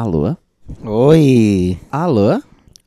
[0.00, 0.36] Alô?
[0.84, 1.76] Oi.
[1.90, 2.40] Alô?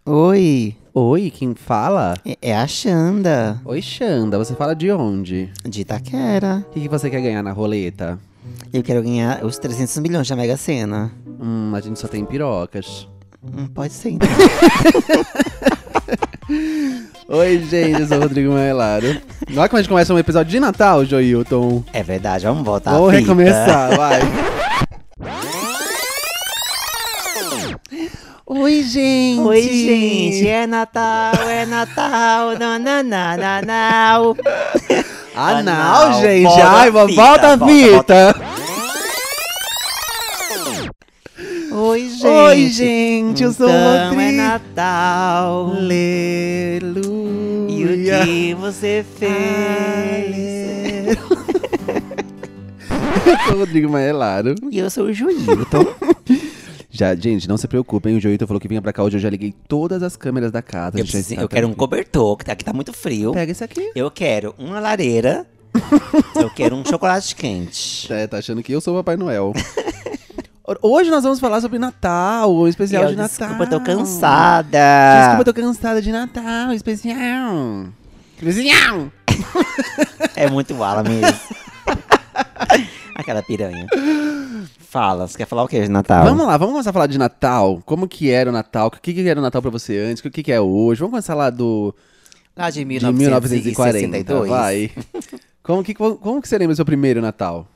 [0.06, 0.74] Oi.
[0.94, 2.14] Oi, quem fala?
[2.26, 5.50] É- É a Xanda, Oi, Xanda, você fala de onde?
[5.68, 6.66] de Itaquera.
[6.70, 8.18] O que, que você quer ganhar na roleta?
[8.72, 11.12] Eu quero ganhar os 300 milhões da Mega Sena.
[11.38, 13.10] Hum, a gente só tem pirocas.
[13.44, 14.30] Hum, pode ser, então.
[17.28, 19.08] Oi, gente, eu sou o Rodrigo Maelaro.
[19.50, 21.84] Olha como a gente começa um episódio de Natal, Joilton.
[21.92, 24.22] É verdade, vamos voltar Vamos recomeçar, vai.
[28.54, 29.40] Oi, gente.
[29.40, 34.36] Oi, gente, é Natal, é Natal, nananananau.
[35.34, 36.44] Ah, não, Anal, gente.
[36.44, 38.36] volta Ai, fita, volta a volta, fita.
[41.72, 42.28] Oi, gente.
[42.28, 44.36] Oi, gente, eu sou o então é Rodrigo.
[44.36, 45.70] Natal.
[45.70, 45.76] E o
[47.88, 48.26] Aleluia.
[48.26, 50.36] que você fez?
[53.24, 54.56] Eu sou o Rodrigo Maelaro.
[54.70, 55.86] E eu sou o Juilton.
[57.02, 59.28] Já, gente, não se preocupem, o Joito falou que vinha pra cá hoje, eu já
[59.28, 61.00] liguei todas as câmeras da casa.
[61.00, 63.32] Eu, preciso- eu quero um cobertor, que tá- aqui tá muito frio.
[63.34, 63.90] Pega esse aqui.
[63.96, 65.48] Eu quero uma lareira.
[66.36, 68.14] eu quero um chocolate quente.
[68.14, 69.52] É, tá achando que eu sou o Papai Noel.
[70.80, 73.48] Hoje nós vamos falar sobre Natal, o especial Eu, de Natal.
[73.48, 74.78] desculpa, eu tô cansada.
[75.18, 77.88] Desculpa, eu tô cansada de Natal, especial.
[78.38, 79.12] Especial.
[80.36, 81.40] É muito ala mesmo.
[83.22, 83.88] Aquela piranha.
[84.80, 86.26] Fala, você quer falar o que de Natal?
[86.26, 87.82] Vamos lá, vamos começar a falar de Natal.
[87.86, 88.88] Como que era o Natal?
[88.88, 90.24] O que, que era o Natal pra você antes?
[90.24, 91.00] O que, que é hoje?
[91.00, 91.96] Vamos começar lá do
[92.56, 93.96] Lá de de 1962.
[93.96, 94.92] 1940, vai.
[95.64, 97.68] Como que, como que você lembra do seu primeiro Natal?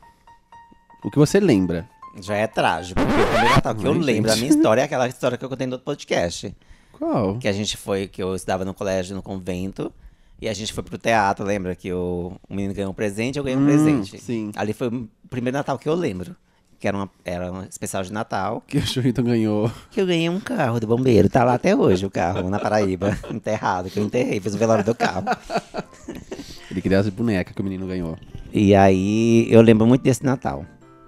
[1.04, 1.88] O que você lembra?
[2.22, 3.00] Já é trágico.
[3.00, 5.50] Porque o primeiro Natal que eu lembro da minha história é aquela história que eu
[5.50, 6.56] contei no outro podcast.
[6.94, 7.38] Qual?
[7.38, 9.94] Que a gente foi, que eu estudava no colégio, no convento.
[10.42, 11.76] E a gente foi pro teatro, lembra?
[11.76, 14.20] Que o, o menino ganhou um presente, eu ganhei um Hum, presente.
[14.20, 14.52] sim.
[14.56, 16.36] Ali foi o primeiro Natal que eu lembro.
[16.78, 18.62] Que era, uma, era um especial de Natal.
[18.68, 19.72] Que o Churrito ganhou.
[19.92, 21.30] Que eu ganhei um carro do bombeiro.
[21.30, 23.18] Tá lá até hoje o carro, na Paraíba.
[23.34, 24.40] Enterrado, que eu enterrei.
[24.42, 25.24] Fiz o velório do carro.
[26.70, 28.18] Ele queria as bonecas que o menino ganhou.
[28.54, 30.66] E aí eu lembro muito desse Natal.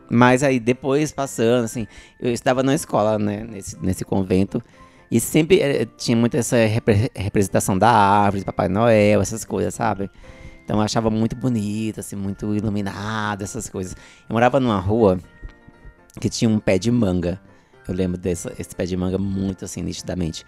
[0.10, 1.86] Mas aí depois passando, assim,
[2.20, 4.64] eu estava na escola, né, nesse, nesse convento.
[5.10, 10.10] E sempre eh, tinha muito essa repre- representação da árvore, Papai Noel, essas coisas, sabe?
[10.64, 13.96] Então eu achava muito bonito, assim, muito iluminado, essas coisas.
[14.30, 15.18] Eu morava numa rua
[16.20, 17.40] que tinha um pé de manga.
[17.88, 20.46] Eu lembro desse esse pé de manga muito, assim, nitidamente.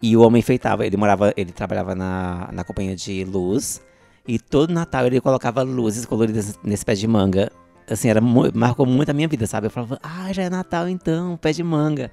[0.00, 3.82] E o homem enfeitava, ele morava, ele trabalhava na, na companhia de luz.
[4.26, 7.52] E todo Natal ele colocava luzes coloridas nesse pé de manga.
[7.88, 9.66] Assim, era marcou muito a minha vida, sabe?
[9.66, 12.10] Eu falava, ah, já é Natal então, pé de manga.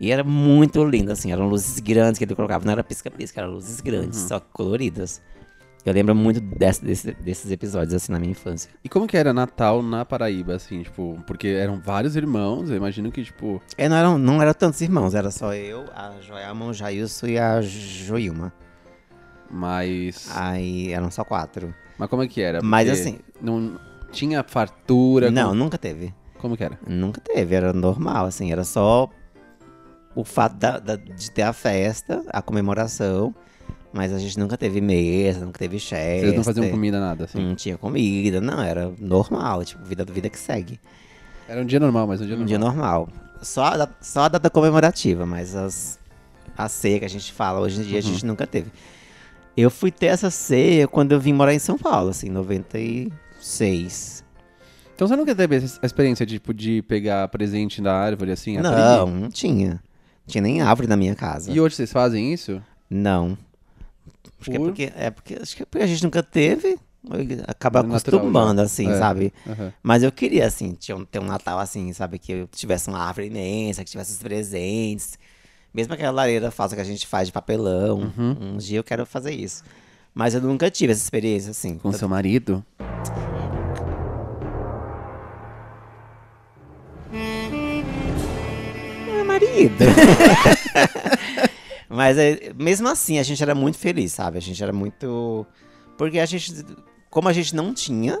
[0.00, 3.52] E era muito lindo, assim, eram luzes grandes que ele colocava, não era pisca-pisca, eram
[3.52, 5.22] luzes grandes, só que coloridas.
[5.86, 8.70] Eu lembro muito desse- desse- desses episódios, assim, na minha infância.
[8.82, 13.12] E como que era Natal na Paraíba, assim, tipo, porque eram vários irmãos, eu imagino
[13.12, 16.72] que, tipo, É, não, eram, não eram tantos irmãos, era só eu, a Joelma, o
[16.72, 18.52] Jailson e a Joilma.
[19.50, 20.28] mais.
[20.34, 21.74] Aí eram só quatro.
[21.98, 22.60] Mas como é que era?
[22.62, 23.78] Mas Porque assim- Não
[24.10, 25.30] tinha fartura?
[25.30, 26.12] Não, como, nunca teve.
[26.38, 26.78] como que era?
[26.86, 29.08] Nunca teve, era normal, assim, era só
[30.14, 33.34] o fato da- da- de ter a festa, a comemoração,
[33.92, 36.20] mas a gente nunca teve mesa, nunca teve chefe.
[36.22, 37.38] Vocês não faziam comida, nada, assim?
[37.40, 40.78] Não tinha comida, não, era normal, tipo, vida vida que segue.
[41.48, 42.48] Era um dia normal, mas um dia Um normal.
[42.48, 43.08] dia normal.
[43.42, 45.98] Só a, só a data comemorativa, mas as,
[46.56, 48.08] a ceia que a gente fala hoje em dia a Uhum.
[48.12, 48.70] gente nunca teve.
[49.56, 54.24] Eu fui ter essa ceia quando eu vim morar em São Paulo, assim, em 96.
[54.94, 58.56] Então você nunca teve essa experiência, tipo, de pegar presente da árvore, assim?
[58.58, 59.80] Não, não tinha.
[60.26, 61.50] Tinha nem árvore na minha casa.
[61.50, 62.62] E hoje vocês fazem isso?
[62.88, 63.36] Não.
[64.40, 64.66] Acho que é Por?
[64.66, 66.78] porque, é porque, acho que é porque a gente nunca teve,
[67.46, 68.62] acaba É natural, acostumando, já.
[68.64, 68.98] assim, É.
[68.98, 69.32] sabe?
[69.46, 69.72] Aham.
[69.82, 72.18] Mas eu queria, assim, tinha ter um Natal, assim, sabe?
[72.18, 75.18] Que eu tivesse uma árvore imensa, que tivesse os presentes.
[75.72, 78.12] Mesmo aquela lareira falsa que a gente faz de papelão.
[78.16, 78.54] Uhum.
[78.54, 79.62] Um dia eu quero fazer isso.
[80.14, 81.76] Mas eu nunca tive essa experiência, assim.
[81.76, 82.64] Com seu marido?
[89.54, 89.84] Meu marido.
[91.88, 94.38] Mas é, mesmo assim, a gente era muito feliz, sabe?
[94.38, 95.46] A gente era muito.
[95.96, 96.64] Porque a gente.
[97.10, 98.18] Como a gente não tinha,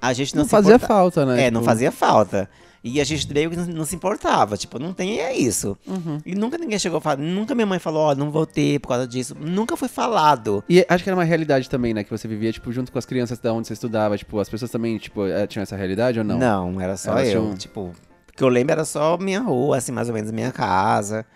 [0.00, 1.46] a gente não, Não fazia importa- falta, né?
[1.46, 2.48] É, não Tipo, fazia falta.
[2.84, 4.56] E a gente meio que não, se importava.
[4.56, 5.76] Tipo, não tem, é isso.
[5.84, 6.20] Uhum.
[6.24, 7.16] E nunca ninguém chegou a falar.
[7.16, 9.34] Nunca minha mãe falou, ó, não vou ter por causa disso.
[9.38, 10.62] Nunca foi falado.
[10.68, 12.04] E acho que era uma realidade também, né?
[12.04, 14.16] Que você vivia, tipo, junto com as crianças da onde você estudava.
[14.16, 16.38] Tipo, as pessoas também, tipo, eh, tinham essa realidade ou não?
[16.38, 17.40] Não, era só Elas eu.
[17.42, 17.92] tinham- Tipo,
[18.38, 21.26] que eu lembro era só minha rua, assim, mais ou menos minha casa.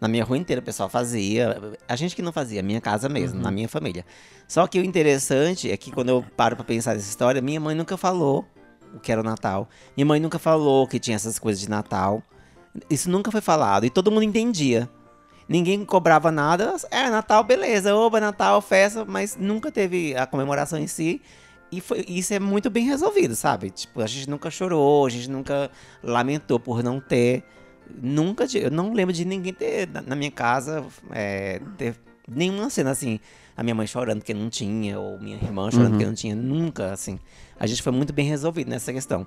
[0.00, 1.56] Na minha rua inteira o pessoal fazia.
[1.88, 4.04] A gente que não fazia, minha casa mesmo, na minha família.
[4.48, 7.76] Só que o interessante é que quando eu paro pra pensar nessa história, minha mãe
[7.76, 8.44] nunca falou
[8.92, 9.68] o que era o Natal.
[9.96, 12.20] Minha mãe nunca falou que tinha essas coisas de Natal.
[12.90, 14.90] Isso nunca foi falado e todo mundo entendia.
[15.48, 20.88] Ninguém cobrava nada, era Natal, beleza, oba, Natal, festa, mas nunca teve a comemoração em
[20.88, 21.22] si.
[21.76, 23.70] E foi, isso é muito bem resolvido, sabe?
[23.70, 25.70] Tipo, a gente nunca chorou, a gente nunca
[26.02, 27.44] lamentou por não ter.
[28.00, 31.94] Nunca, eu não lembro de ninguém ter na, minha casa é, ter
[32.26, 33.20] nenhuma cena assim,
[33.56, 35.98] a minha mãe chorando que não tinha, ou minha irmã chorando Uhum.
[35.98, 37.18] que não tinha, nunca, assim.
[37.58, 39.26] A gente foi muito bem resolvido nessa questão.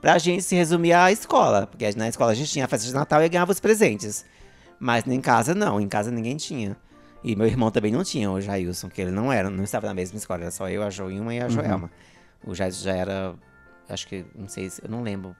[0.00, 2.92] Pra gente se resumir à escola, porque na escola a gente tinha a festa de
[2.92, 4.24] Natal e ganhava os presentes.
[4.78, 6.76] Mas em casa não, em casa ninguém tinha.
[7.24, 9.94] E meu irmão também não tinha, o Jailson, que ele não era, não estava na
[9.94, 11.90] mesma escola, era só eu, a Joilma e a Joelma.
[12.46, 13.34] O Jailson já era,
[13.88, 15.34] acho que, não sei, se- eu não lembro,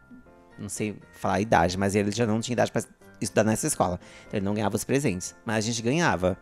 [0.58, 2.82] não sei falar a idade, mas ele já não tinha idade pra
[3.20, 4.00] estudar nessa escola.
[4.26, 6.38] Então ele não ganhava os presentes, mas a gente ganhava.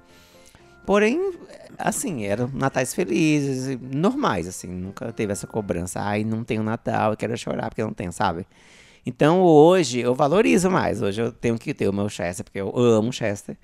[0.87, 1.33] Porém,
[1.79, 6.00] assim, eram natais felizes, normais, assim, nunca teve essa cobrança.
[6.00, 8.47] Ai, não tenho Natal, eu quero chorar porque não tenho, sabe?
[9.04, 11.02] Então hoje eu valorizo mais.
[11.02, 13.56] Hoje eu tenho que ter o meu Chester, porque eu amo Chester.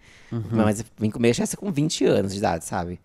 [0.51, 3.01] Mas eu vim comer Chester com 20 anos de idade, sabe?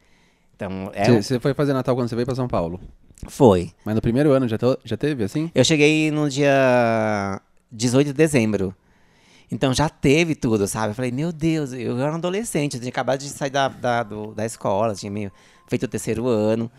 [0.55, 2.79] Então, é, Você foi fazer Natal quando você veio pra São Paulo.
[3.27, 3.71] foi.
[3.85, 5.49] Mas no primeiro ano já, já teve, assim?
[5.53, 7.41] Eu cheguei no dia
[7.71, 8.75] 18 de dezembro.
[9.51, 10.91] Então já teve tudo, sabe?
[10.91, 14.01] Eu falei, meu Deus, eu era um adolescente, eu tinha acabado de sair da, da,
[14.03, 15.31] do- da escola, tinha meio,
[15.67, 16.71] feito o terceiro ano.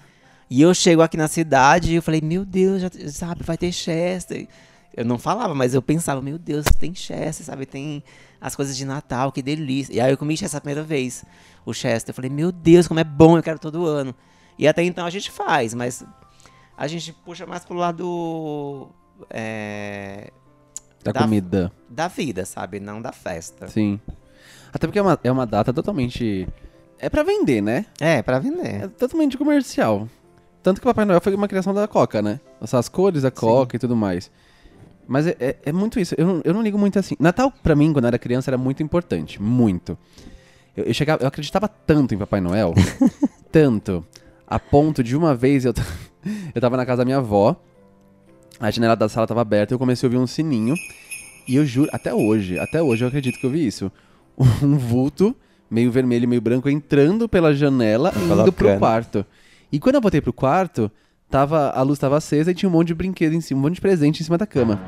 [0.51, 3.71] E eu chego aqui na cidade e eu falei, meu Deus, já, sabe, vai ter
[3.73, 4.47] Chester.
[4.97, 7.67] Eu não falava, mas eu pensava, meu Deus, tem Chester, sabe?
[7.67, 8.03] Tem
[8.41, 9.93] as coisas de Natal, que delícia.
[9.93, 11.25] E aí eu comi Chester a primeira vez,
[11.67, 12.13] o Chester.
[12.13, 14.15] Eu falei, meu Deus, como é bom, eu quero todo ano.
[14.59, 16.05] E até então a gente faz, mas
[16.77, 18.89] a gente puxa mais pro lado
[19.31, 20.31] é,
[21.03, 21.73] Da, Da- comida.
[21.89, 22.79] da vida, sabe?
[22.81, 23.67] Não da festa.
[23.69, 24.01] Sim.
[24.73, 26.49] Até porque é uma, é uma data totalmente.
[26.99, 27.87] É pra vender, né?
[28.01, 28.85] É, pra vender.
[28.85, 30.09] É totalmente comercial.
[30.63, 32.41] Tanto que o Papai Noel foi uma criação da Coca, né?
[32.63, 34.31] Essas cores da Coca e tudo mais.
[35.07, 36.15] Mas é, é- é muito isso.
[36.17, 37.15] Eu não, eu não ligo muito assim.
[37.19, 39.41] Natal, pra mim, quando eu era criança, era muito importante.
[39.41, 39.97] Muito.
[40.77, 42.75] Eu, eu chegava, eu acreditava tanto em Papai Noel.
[43.53, 44.05] tanto.
[44.47, 45.73] A ponto de uma vez eu,
[46.55, 47.57] eu tava na casa da minha avó.
[48.61, 50.75] A janela da sala tava aberta e eu comecei a ouvir um sininho.
[51.47, 53.91] E eu juro, até hoje, até hoje eu acredito que eu vi isso.
[54.63, 55.35] Um vulto,
[55.71, 59.25] meio vermelho e meio branco, entrando pela janela e indo pro quarto.
[59.71, 60.91] E quando eu voltei pro quarto,
[61.35, 63.75] tava, a luz tava acesa e tinha um monte de brinquedo em cima, um monte
[63.75, 64.81] de presente em cima da cama.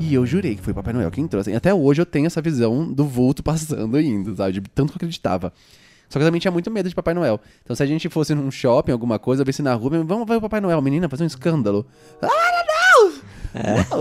[0.00, 1.38] E eu jurei que foi o Papai Noel que entrou.
[1.38, 4.52] Assim, até hoje eu tenho essa visão do vulto passando e indo, sabe?
[4.52, 5.52] De tanto que eu acreditava.
[6.08, 7.38] Só que eu também tinha muito medo de Papai Noel.
[7.62, 10.36] Então se a gente fosse num shopping, alguma coisa, eu visse na rua, vamos ver
[10.36, 11.84] o Papai Noel, menina, fazer um escândalo.
[12.22, 12.28] Ah,
[12.66, 13.12] não!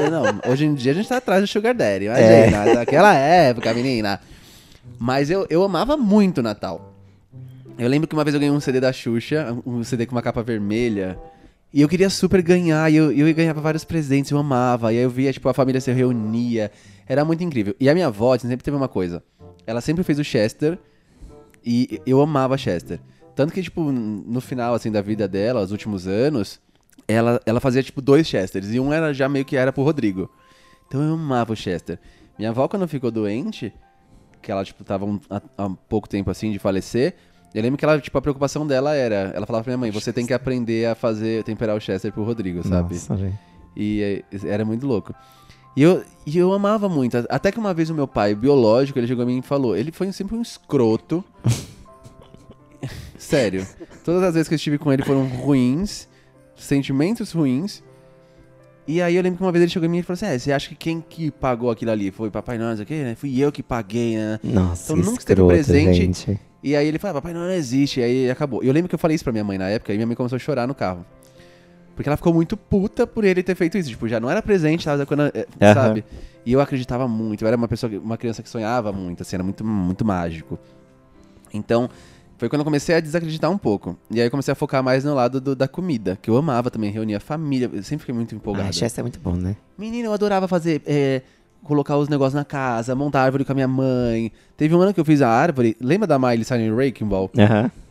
[0.09, 0.41] Não, não.
[0.49, 2.05] Hoje em dia a gente tá atrás do Sugar Daddy.
[2.05, 4.21] Imagina, naquela época, menina.
[4.97, 6.93] Mas eu, eu amava muito o Natal.
[7.77, 10.21] Eu lembro que uma vez eu ganhei um CD da Xuxa, um CD com uma
[10.21, 11.19] capa vermelha.
[11.75, 14.93] E eu queria super ganhar, e eu, eu ganhava vários presentes, eu amava.
[14.93, 16.71] E aí eu via, tipo, a família se reunia.
[17.05, 17.75] Era muito incrível.
[17.77, 19.21] E a minha avó sempre teve uma coisa.
[19.67, 20.79] Ela sempre fez o Chester,
[21.65, 23.01] e eu amava Chester.
[23.35, 26.61] Tanto que, tipo, no final, assim, da vida dela, os últimos anos,
[27.09, 28.73] ela, ela fazia, tipo, dois Chesters.
[28.73, 30.31] E um era já meio que era pro Rodrigo.
[30.87, 31.99] Então eu amava o Chester.
[32.39, 33.73] Minha avó, quando ficou doente,
[34.41, 37.15] que ela, tipo, tava um- há, há pouco tempo, assim, de falecer,
[37.57, 39.31] eu lembro que ela, tipo, a preocupação dela era...
[39.35, 42.23] Ela falava pra minha mãe, você tem que aprender a fazer, temperar o Chester pro
[42.23, 42.95] Rodrigo, sabe?
[42.95, 43.39] Nossa, gente.
[43.75, 45.13] E é, era muito louco.
[45.75, 47.17] E eu, e eu amava muito.
[47.29, 49.91] Até que uma vez o meu pai, biológico, ele chegou a mim e falou: ele
[49.91, 51.23] foi sempre um escroto.
[53.17, 53.67] Sério.
[54.03, 56.07] Todas as vezes que eu estive com ele foram ruins,
[56.55, 57.83] sentimentos ruins.
[58.87, 60.37] E aí eu lembro que uma vez ele chegou em mim e falou assim: É,
[60.37, 62.11] você acha que quem que pagou aquilo ali?
[62.11, 63.15] Foi Papai Noel, não sei o quê, né?
[63.15, 64.39] Fui eu que paguei, né?
[64.43, 65.95] Nossa, Então nunca esteve escroto, presente.
[65.97, 66.39] gente.
[66.63, 67.99] E aí ele falou, ah, Papai Noel não existe.
[67.99, 68.63] E aí acabou.
[68.63, 70.15] E eu lembro que eu falei isso pra minha mãe na época, e minha mãe
[70.15, 71.05] começou a chorar no carro.
[71.95, 73.89] Porque ela ficou muito puta por ele ter feito isso.
[73.89, 75.73] Tipo, já não era presente, tava quando, Aham.
[75.73, 76.03] sabe?
[76.45, 77.43] E eu acreditava muito.
[77.43, 80.59] Eu era uma pessoa, uma criança que sonhava muito, assim, era muito, muito mágico.
[81.53, 81.89] Então,
[82.37, 83.97] foi quando eu comecei a desacreditar um pouco.
[84.11, 86.69] E aí eu comecei a focar mais no lado do- da comida, que eu amava
[86.69, 87.69] também, reunir a família.
[87.73, 88.69] Eu sempre fiquei muito empolgado.
[88.69, 89.55] Ah, Chester é muito bom, né?
[89.77, 90.81] Menino, eu adorava fazer.
[90.85, 91.21] é,
[91.63, 94.31] colocar os negócios na casa, montar árvore com a minha mãe.
[94.55, 95.75] Teve um ano que eu fiz a árvore.
[95.81, 97.27] Lembra da Miley Signing Wrecking Ball?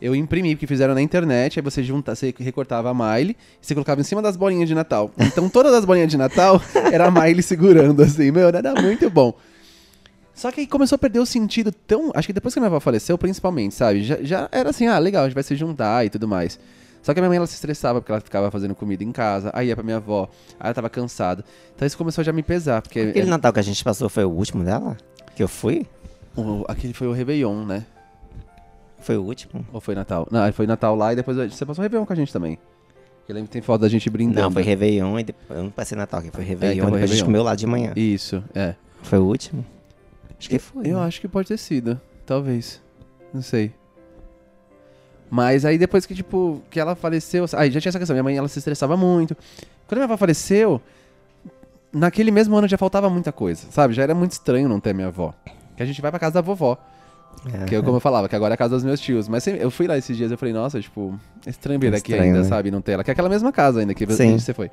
[0.01, 3.73] Eu imprimi, porque fizeram na internet, aí você junta, você recortava a Miley e você
[3.73, 5.11] colocava em cima das bolinhas de Natal.
[5.19, 9.33] Então todas as bolinhas de Natal era a Miley segurando, assim, meu, era muito bom.
[10.35, 12.11] Só que aí começou a perder o sentido tão.
[12.13, 14.03] Acho que depois que a minha avó faleceu, principalmente, sabe?
[14.03, 16.59] Já, já era assim, ah, legal, a gente vai se juntar e tudo mais.
[17.01, 19.49] Só que a minha mãe ela se estressava porque ela ficava fazendo comida em casa,
[19.53, 20.27] aí ia pra minha avó,
[20.59, 21.45] aí ela tava cansada.
[21.75, 22.99] Então isso começou já a me pesar, porque.
[22.99, 24.97] Aquele Natal que a gente passou foi o último dela?
[25.35, 25.85] Que eu fui?
[26.35, 27.85] o- aquele foi o Réveillon, né?
[28.99, 29.65] Foi o último?
[29.71, 30.27] Ou foi Natal?
[30.31, 32.57] Não, foi Natal lá e depois você passou o Réveillon com a gente também.
[33.29, 34.41] Eu lembro que tem foto da gente brindando.
[34.41, 35.57] Não, foi Réveillon e depois.
[35.59, 36.73] Eu não passei Natal aqui, foi Réveillon.
[36.75, 37.25] então foi depois a gente Réveillon.
[37.25, 37.93] comeu lá de manhã.
[37.95, 38.75] Isso, é.
[39.03, 39.63] Foi o último?
[40.39, 40.87] Acho que foi.
[40.87, 41.05] Eu né?
[41.05, 41.99] acho que pode ter sido.
[42.25, 42.81] Talvez.
[43.33, 43.73] Não sei.
[45.29, 47.45] Mas aí depois que, tipo, que ela faleceu.
[47.53, 48.13] Aí já tinha essa questão.
[48.13, 49.35] Minha mãe, ela se estressava muito.
[49.87, 50.81] Quando minha avó faleceu,
[51.91, 53.93] naquele mesmo ano já faltava muita coisa, sabe?
[53.93, 55.33] Já era muito estranho não ter minha avó.
[55.75, 56.77] Que a gente vai pra casa da vovó.
[57.53, 57.65] É.
[57.65, 59.27] Que é como eu falava, que agora é a casa dos meus tios.
[59.27, 62.39] Mas eu fui lá esses dias eu falei, nossa, tipo, estranho vir aqui Estranho, ainda,
[62.43, 62.49] né?
[62.49, 62.71] sabe?
[62.71, 63.03] Não ter ela.
[63.03, 64.39] Que é aquela mesma casa ainda que Sim.
[64.39, 64.71] você foi.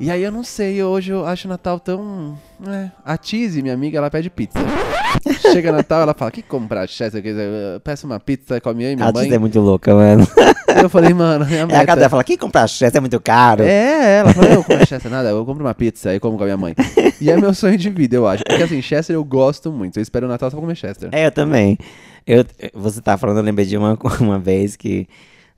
[0.00, 2.34] E aí eu não sei, hoje eu acho o Natal tão.
[2.66, 2.90] É.
[3.04, 4.58] A Tizzy, minha amiga, ela pede pizza.
[5.52, 7.22] Chega Natal, ela fala, que comprar, Chester?
[7.22, 9.24] Eu peço uma pizza, come eu e minha A mãe.
[9.24, 10.26] Tita é muito louca, mano.
[10.82, 13.62] Eu falei, mano, minha É a casa dela fala, quem comprar chester é muito caro.
[13.62, 16.46] É, ela falou, eu como Chester nada, eu compro uma pizza e como com a
[16.46, 16.74] minha mãe.
[17.20, 18.42] E é meu sonho de vida, eu acho.
[18.44, 19.98] Porque assim, Chester eu gosto muito.
[19.98, 21.10] Eu espero o Natal só pra comer Chester.
[21.12, 21.76] É, eu também.
[22.26, 25.06] Eu, você tá falando, eu lembrei de uma, uma vez que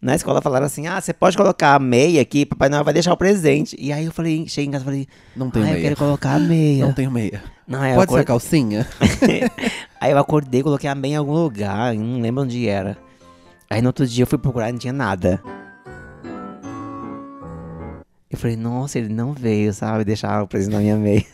[0.02, 3.12] na escola falaram assim: ah, você pode colocar a meia aqui, Papai Noel vai deixar
[3.12, 3.76] o presente.
[3.78, 5.06] E aí eu falei, cheguei em casa e falei,
[5.37, 5.85] Não tenho ah, eu meia.
[5.85, 6.85] quero colocar a meia.
[6.85, 7.40] Não tenho meia.
[7.68, 8.87] Não, é, eu Pode ser a calcinha?
[10.00, 12.99] Aí eu acordei, coloquei a meia em algum lugar, não lembro onde era.
[13.71, 15.40] Aí no outro dia eu fui procurar e não tinha nada.
[18.28, 20.04] Eu falei, nossa, ele não veio, sabe?
[20.04, 21.25] Deixar o presente na minha meia.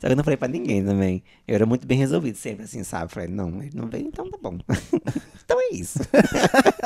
[0.00, 1.22] Só que eu não falei pra ninguém também.
[1.46, 3.12] Eu era muito bem resolvido sempre, assim, sabe?
[3.12, 4.58] Falei, não, ele não veio, então tá bom.
[5.44, 5.98] então é isso.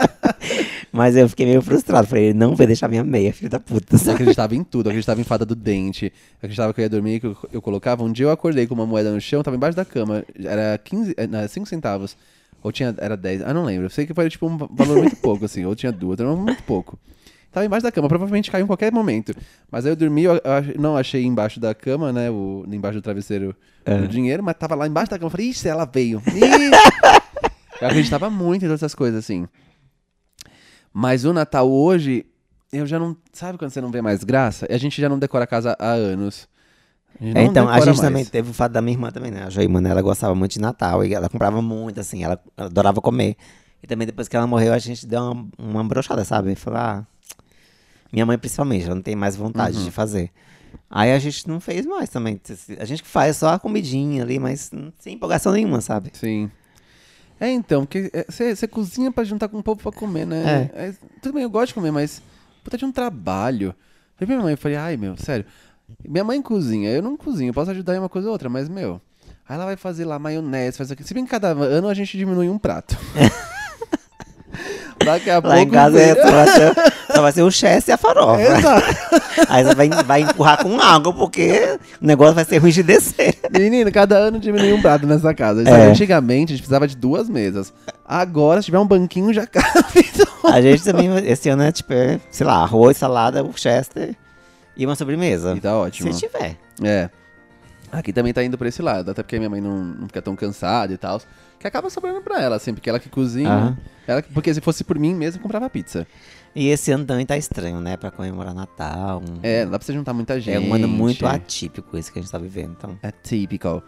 [0.93, 2.07] Mas eu fiquei meio frustrado.
[2.07, 3.97] Falei, ele não veio deixar minha meia, filho da puta.
[4.05, 6.89] Eu acreditava em tudo, eu acreditava em fada do dente, eu acreditava que eu ia
[6.89, 8.03] dormir, que eu, eu colocava.
[8.05, 11.15] Um dia eu acordei com uma moeda no chão, tava embaixo da cama, era 15,
[11.17, 12.17] eh, não, 5 centavos,
[12.63, 13.87] ou tinha, era 10, ah, não lembro.
[13.87, 16.63] Eu sei que foi tipo um valor muito pouco, assim, ou tinha duas, era muito
[16.65, 16.99] pouco.
[17.51, 19.35] Tava embaixo da cama, provavelmente caiu em qualquer momento.
[19.71, 20.41] Mas aí eu dormi, eu, eu
[20.79, 23.57] não achei embaixo da cama, né, o, embaixo do travesseiro
[24.05, 25.27] o dinheiro, mas tava lá embaixo da cama.
[25.27, 26.23] Eu falei, ixi, ela veio.
[27.81, 29.49] Eu acreditava muito em todas essas coisas, assim.
[30.93, 32.27] Mas o Natal hoje,
[32.71, 33.17] eu já não.
[33.33, 34.67] Sabe quando você não vê mais graça?
[34.69, 36.47] A gente já não decora a casa há anos.
[37.19, 38.01] A É, então, a gente mais.
[38.01, 39.45] também teve o fato da minha irmã também, né?
[39.45, 39.91] A Joima, né?
[39.91, 43.37] Ela gostava muito de Natal e ela comprava muito, assim, ela, ela adorava comer.
[43.83, 46.55] E também depois que ela morreu, a gente deu uma, uma brochada, sabe?
[46.55, 47.07] Falou, ah,
[48.13, 49.85] minha mãe principalmente, ela não tem mais vontade Uhum.
[49.85, 50.31] de fazer.
[50.89, 52.41] Aí a gente não fez mais também.
[52.79, 56.11] A gente que faz só a comidinha ali, mas sem empolgação nenhuma, sabe?
[56.13, 56.51] Sim.
[57.41, 60.71] É, então, porque é, você você cozinha pra juntar com o povo pra comer, né?
[60.75, 62.23] É, tudo bem, eu gosto de comer, mas
[62.63, 63.75] puta de um trabalho.
[64.17, 65.47] Falei pra minha mãe, eu falei, ai, meu, sério.
[66.07, 68.69] Minha mãe cozinha, eu não cozinho, eu posso ajudar em uma coisa ou outra, mas,
[68.69, 69.01] meu.
[69.49, 71.03] Aí ela vai fazer lá maionese, faz aqui.
[71.03, 72.97] Se bem que cada ano a gente diminui um prato.
[75.05, 75.57] Daqui a Lá pouco.
[75.59, 78.41] em casa é, só, vai ser, só vai ser o chester e a farofa.
[78.43, 78.87] Exato.
[79.49, 83.37] Aí você vai, vai empurrar com água, porque o negócio vai ser ruim de descer.
[83.51, 85.65] Menino, cada ano diminui um prato nessa casa.
[85.65, 87.73] Sabe, Antigamente a gente precisava de duas mesas.
[88.07, 90.11] Agora, se tiver um banquinho, já cabe.
[90.45, 94.15] A gente também, esse ano é tipo, é, sei lá, arroz, salada, o chester
[94.77, 95.55] e uma sobremesa.
[95.57, 96.13] E tá ótimo.
[96.13, 96.57] Se tiver.
[96.83, 97.09] É.
[97.93, 100.37] Aqui também tá indo pra esse lado, até porque minha mãe não, não fica tão
[100.37, 101.21] cansada e tal.
[101.59, 103.51] Que acaba sobrando pra ela, assim, porque ela que cozinha.
[103.51, 103.77] Aham.
[104.11, 106.07] Ela, que- porque se fosse por mim mesmo, eu comprava pizza.
[106.55, 107.97] E esse ano também tá estranho, né?
[107.97, 109.21] Pra comemorar Natal.
[109.21, 110.57] um- É, dá pra você juntar muita gente.
[110.57, 112.99] É um ano muito atípico esse que a gente tá vivendo, então.
[113.03, 113.83] É typical.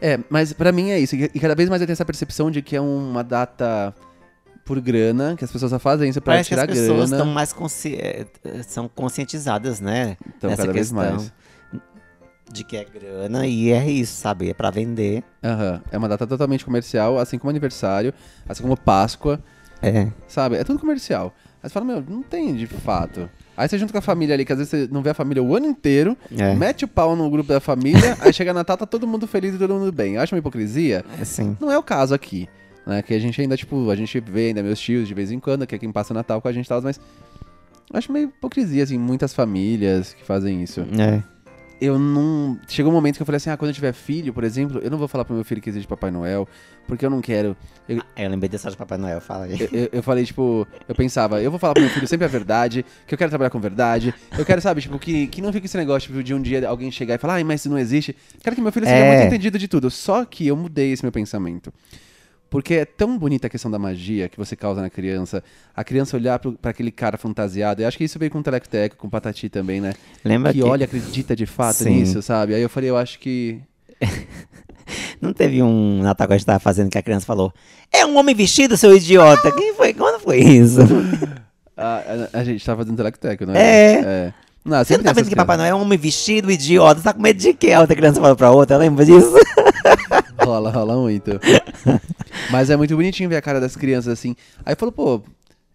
[0.00, 1.14] É, mas pra mim é isso.
[1.14, 3.94] E cada vez mais eu tenho essa percepção de que é uma data
[4.64, 7.16] por grana, que as pessoas só fazem isso pra Parece tirar as pessoas grana.
[7.16, 7.96] estão mais consci...
[7.96, 10.16] eh, eh, são conscientizadas, né?
[10.38, 11.32] Então, cada vez questão mais.
[12.52, 14.50] De que é grana e é isso, sabe?
[14.50, 15.24] É pra vender.
[15.42, 15.80] Aham.
[15.90, 18.12] É uma data totalmente comercial, assim como aniversário,
[18.48, 19.40] assim como Páscoa,
[19.82, 20.08] É.
[20.28, 20.56] sabe?
[20.56, 21.32] É tudo comercial.
[21.62, 23.28] Aí você fala, meu, não tem de fato.
[23.56, 25.42] Aí você junta com a família ali, que às vezes você não vê a família
[25.42, 26.54] o ano inteiro, É.
[26.54, 29.58] mete o pau no grupo da família, aí chega Natal, tá todo mundo feliz e
[29.58, 30.16] todo mundo bem.
[30.16, 31.02] Eu acho uma hipocrisia.
[31.18, 31.56] É assim.
[31.58, 32.48] Não é o caso aqui.
[32.86, 33.00] Né?
[33.00, 35.66] Que a gente ainda, tipo, a gente vê ainda meus tios de vez em quando,
[35.66, 37.00] que é quem passa o Natal com a gente e tal, mas.
[37.90, 40.82] eu Acho meio hipocrisia, assim, muitas famílias que fazem isso.
[40.98, 41.22] É.
[41.80, 42.58] Eu não.
[42.68, 44.90] Chegou um momento que eu falei assim: ah, quando eu tiver filho, por exemplo, eu
[44.90, 46.48] não vou falar pro meu filho que existe Papai Noel,
[46.86, 47.56] porque eu não quero.
[47.88, 49.60] Eu, Ah, eu lembrei dessa de Papai Noel, fala aí.
[49.60, 52.28] eu, eu- eu falei, tipo, eu pensava, eu vou falar pro meu filho sempre a
[52.28, 54.14] verdade, que eu quero trabalhar com verdade.
[54.38, 56.90] Eu quero, sabe, tipo, que, que não fique esse negócio tipo, de um dia alguém
[56.90, 58.16] chegar e falar, ai, mas isso não existe.
[58.42, 59.14] Quero que meu filho seja É.
[59.16, 59.90] muito entendido de tudo.
[59.90, 61.72] Só que eu mudei esse meu pensamento.
[62.50, 65.42] Porque é tão bonita a questão da magia que você causa na criança.
[65.74, 67.82] A criança olhar pro, pra aquele cara fantasiado.
[67.82, 69.92] Eu acho que isso veio com o Telecteco, com o Patati também, né?
[70.24, 71.90] Lembra que que, olha, acredita de fato Sim.
[72.00, 72.54] nisso, sabe?
[72.54, 73.60] Aí eu falei, eu acho que.
[75.20, 77.52] não teve um Natal que a gente tava fazendo que a criança falou:
[77.92, 79.50] É um homem vestido, seu idiota.
[79.50, 79.92] Quem foi?
[79.94, 80.80] Quando foi isso?
[81.76, 83.94] A, a, a gente tava fazendo Telecteco, não É.
[83.94, 84.34] é?
[84.64, 86.98] Não, Você não tá vendo que Papai Noel é um homem vestido, idiota?
[87.00, 87.72] Você tá com medo de quê?
[87.72, 89.30] A outra criança falou pra outra, lembra disso?
[90.42, 91.32] Rola, rola muito.
[92.50, 94.34] Mas é muito bonitinho ver a cara das crianças assim.
[94.64, 95.22] Aí falou, pô,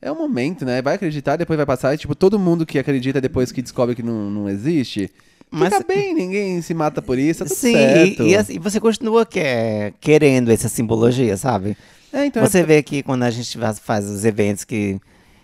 [0.02, 0.82] é um momento, né?
[0.82, 1.94] Vai acreditar, depois vai passar.
[1.94, 5.10] E, tipo, todo mundo que acredita depois que descobre que não, não existe,
[5.52, 8.24] Mas Fica bem, ninguém se mata por isso, tá tudo sim, certo.
[8.24, 11.76] e, e assim, você continua que- querendo essa simbologia, sabe?
[12.14, 15.00] É, então, Você vê que quando a gente faz, faz os eventos que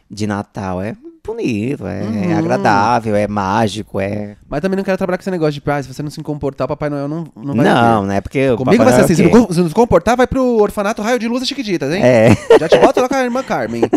[0.09, 0.95] de Natal é
[1.25, 2.37] bonito, é Uhum.
[2.37, 4.35] agradável, é mágico, é.
[4.47, 6.67] Mas também não quero trabalhar com esse negócio de, ah, se você não se comportar,
[6.67, 8.07] Papai Noel não, não vai Não, vir.
[8.07, 8.21] né?
[8.21, 10.43] Porque Comigo vai ser assim, se é o não, se não se comportar, vai pro
[10.61, 12.01] orfanato Raio de Luz e Chiquititas, hein?
[12.03, 12.29] É.
[12.59, 13.81] Já te boto lá com a irmã Carmen.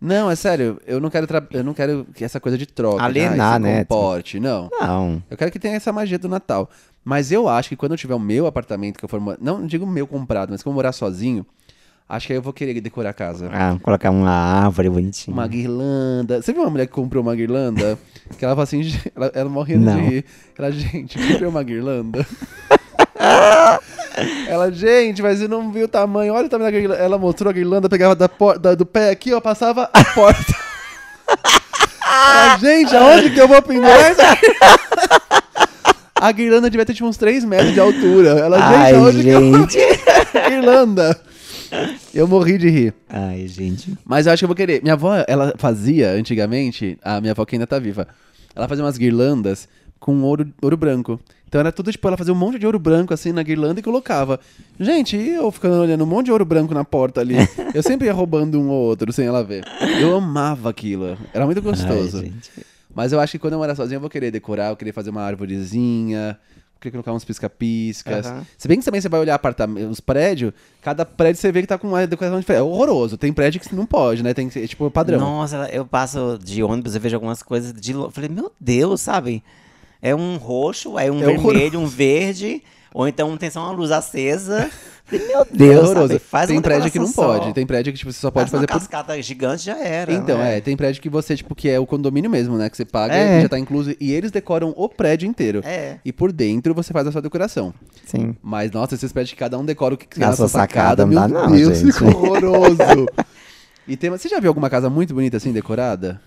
[0.00, 2.98] Não, é sério, eu não quero, eu não quero que essa coisa de troca.
[2.98, 3.78] de, Alienar, se né?
[3.86, 4.68] comporte, não.
[4.78, 5.22] Não.
[5.30, 6.68] Eu quero que tenha essa magia do Natal.
[7.02, 9.18] Mas eu acho que quando eu tiver o meu apartamento, que eu for.
[9.18, 11.46] mo- Não digo meu comprado, mas que eu morar sozinho,
[12.08, 13.48] acho que aí eu vou querer decorar a casa.
[13.52, 15.34] Ah, colocar uma árvore bonitinha.
[15.34, 16.40] Uma guirlanda.
[16.42, 17.98] Você viu uma mulher que comprou uma guirlanda?
[18.38, 18.82] que ela fala assim,
[19.14, 19.96] ela, ela morrendo Não.
[19.96, 20.24] de rir.
[20.58, 22.26] Ela, gente, comprei uma guirlanda.
[24.48, 26.34] ela, gente, mas você não viu o tamanho.
[26.34, 27.02] Olha o tamanho da guirlanda.
[27.02, 30.54] Ela mostrou a guirlanda, pegava da por- da- do pé aqui, ó, passava a porta.
[32.04, 34.22] ela, gente, aonde que eu vou pendurar essa
[36.16, 38.30] A guirlanda devia ter tipo uns 3 metros de altura.
[38.30, 39.78] Ela, gente, Ai, aonde que eu vou gente.
[40.48, 41.20] guirlanda?
[42.14, 42.94] Eu morri de rir.
[43.08, 43.96] Ai, gente.
[44.04, 44.82] Mas eu acho que eu vou querer.
[44.82, 48.06] Minha avó, ela fazia antigamente, a minha avó que ainda tá viva,
[48.54, 49.68] ela fazia umas guirlandas
[49.98, 51.18] com ouro, ouro branco.
[51.48, 53.82] Então era tudo, tipo, ela fazia um monte de ouro branco assim na guirlanda e
[53.82, 54.40] colocava.
[54.78, 57.36] Gente, eu ficando olhando um monte de ouro branco na porta ali.
[57.72, 59.64] eu sempre ia roubando um ou outro sem ela ver.
[60.00, 61.16] Eu amava aquilo.
[61.32, 62.18] Era muito gostoso.
[62.18, 62.32] Ai.
[62.94, 65.10] Mas eu acho que quando eu morar sozinho eu vou querer decorar, eu querer fazer
[65.10, 66.38] uma árvorezinha,
[66.88, 68.26] eu querer colocar uns pisca-piscas.
[68.26, 68.46] Aham.
[68.56, 71.68] Se bem que também você vai olhar apartamentos, os prédios, cada prédio você vê que
[71.68, 72.60] tá com uma decoração diferente.
[72.60, 73.16] É horroroso.
[73.16, 74.34] Tem prédio que não pode, né?
[74.34, 75.18] Tem que ser, tipo, padrão.
[75.18, 77.92] Nossa, eu passo de ônibus, eu vejo algumas coisas de.
[78.10, 79.42] Falei, meu Deus, sabe?
[80.04, 83.90] É um roxo, é um É vermelho, um verde, ou então tem só uma luz
[83.90, 84.70] acesa.
[85.10, 86.18] Meu Deus, sabe?
[86.18, 87.44] Faz tem prédio que não pode.
[87.46, 87.52] só.
[87.52, 88.78] Tem prédio que tipo, você só pode Faz fazer uma por.
[88.80, 90.10] cascata gigante já era.
[90.12, 90.56] Então, né?
[90.56, 92.70] é, tem prédio que você, tipo, que é o condomínio mesmo, né?
[92.70, 93.38] Que você paga É.
[93.38, 93.94] e já tá incluso.
[94.00, 95.60] E eles decoram o prédio inteiro.
[95.62, 97.72] É, E por dentro você faz a sua decoração.
[98.06, 98.34] sim.
[98.42, 101.20] Mas, nossa, esses prédios que cada um decora o que Na na sua sacada, meu
[101.20, 102.02] não dá não, Deus, gente.
[102.04, 102.78] horroroso.
[103.86, 106.18] e tem, você já viu alguma casa muito bonita assim, decorada?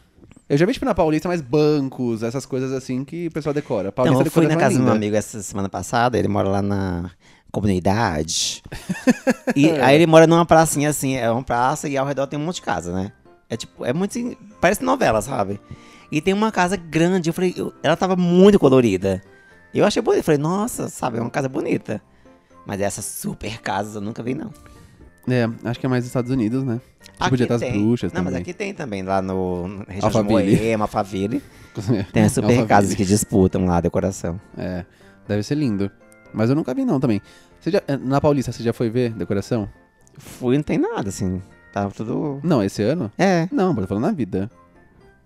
[0.49, 3.89] Eu já vi, tipo, na Paulista, mais bancos, essas coisas assim que o pessoal decora.
[3.89, 6.62] Então, Paulista eu fui na casa do meu amigo essa semana passada, ele mora lá
[6.62, 7.12] na
[7.51, 8.63] comunidade.
[9.55, 12.43] e aí ele mora numa pracinha assim, é uma praça e ao redor tem um
[12.45, 13.12] monte de casa, né?
[13.49, 14.12] É tipo, é muito.
[14.12, 15.60] assim, Parece novela, sabe?
[16.12, 17.29] E tem uma casa grande.
[17.29, 19.21] Eu falei, eu- ela tava muito colorida.
[19.73, 20.23] Eu achei bonita.
[20.23, 22.01] Falei, nossa, sabe, é uma casa bonita.
[22.65, 24.51] Mas essas super casas eu nunca vi, não.
[25.30, 26.80] É, acho que é mais dos Estados Unidos, né?
[27.02, 27.74] Tipo, Aqui Dia das tem.
[27.74, 28.42] Bruxas Não, mas também.
[28.44, 30.56] aqui tem também, lá no no região de Alphaville.
[30.58, 31.44] Moema, Alphaville.
[32.12, 34.40] Tem as super casas que disputam lá a decoração.
[34.58, 34.84] É,
[35.28, 35.92] deve ser lindo.
[36.34, 37.22] Mas eu nunca vi não também.
[37.60, 39.70] Você já- eh, na Paulista, você já foi ver decoração?
[40.18, 41.40] Fui não tem nada, assim.
[41.72, 42.40] Tava tudo.
[42.44, 43.12] Não, esse ano?
[43.18, 43.48] É.
[43.52, 44.50] Não, mas eu tô falando na vida.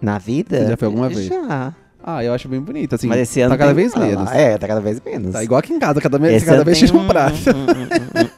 [0.02, 0.58] Na vida?
[0.60, 1.26] Você já foi alguma vez?
[1.28, 1.74] Já.
[2.04, 3.08] Ah, eu acho bem bonito, assim.
[3.08, 4.26] Mas esse ano tá cada tem vez menos.
[4.26, 4.36] lá.
[4.36, 5.32] É, tá cada vez menos.
[5.34, 7.36] Tá igual aqui em casa, cada, vez cada vez um prato.
[7.56, 8.30] Um, um,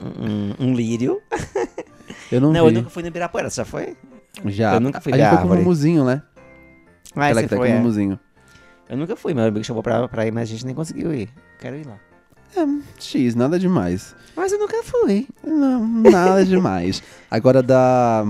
[0.63, 1.21] um, lírio.
[2.32, 2.76] Eu não, Não, eu vi.
[2.76, 3.95] nunca fui no Ibirapuera, você já foi?
[4.45, 4.73] Já.
[4.73, 5.58] eu nunca fui A gente foi com o.
[5.58, 6.23] Mumuzinho, né?
[7.15, 7.78] Aquela que tá com foi, o é.
[7.78, 8.19] Mumuzinho.
[8.89, 11.30] Eu nunca fui, meu amigo chamou pra, pra ir, mas a gente nem conseguiu ir.
[11.60, 11.97] Quero ir lá.
[12.99, 14.15] X, nada demais.
[14.36, 15.28] Mas eu nunca fui.
[15.43, 17.02] Não, nada demais.
[17.30, 18.26] Agora da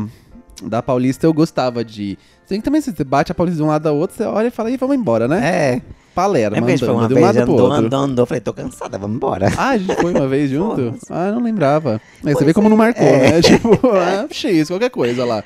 [0.64, 2.18] da Paulista eu gostava de.
[2.48, 4.48] Tem que também se você bate a Paulista de um lado ao outro, você olha
[4.48, 5.42] e fala, e vamos embora, né?
[5.44, 5.82] É.
[6.14, 7.86] Palerma, Lembra que a gente foi uma de um vez, andou, outro.
[7.86, 8.26] andou, andou.
[8.26, 9.48] Falei, tô cansada, vamos embora.
[9.58, 10.96] Ah, a gente foi uma vez junto?
[11.10, 12.00] Ah, não lembrava.
[12.24, 13.32] Aí você vê como não marcou, é.
[13.32, 13.42] né?
[13.44, 15.44] Tipo, ah, X, qualquer coisa lá.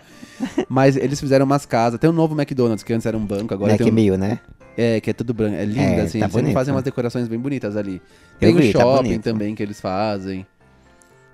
[0.70, 2.00] Mas eles fizeram umas casas.
[2.00, 3.96] Tem um novo McDonald's, que antes era um banco, agora Mac tem um...
[3.96, 4.40] Mil, né?
[4.78, 5.56] É, que é tudo branco.
[5.56, 6.20] É lindo, É, assim.
[6.20, 6.54] tá eles bonito.
[6.54, 8.00] fazem umas decorações bem bonitas ali.
[8.40, 9.24] Tem o vi, tá shopping bonito.
[9.24, 10.46] também que eles fazem.